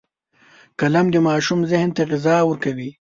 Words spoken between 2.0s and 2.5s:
غذا